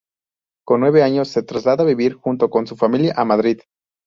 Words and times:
Con 0.65 0.79
nueve 0.79 1.03
años 1.03 1.27
se 1.27 1.43
traslada 1.43 1.83
a 1.83 1.85
vivir 1.85 2.15
junto 2.15 2.49
con 2.49 2.65
su 2.65 2.75
familia 2.75 3.13
a 3.15 3.23
Madrid. 3.23 3.59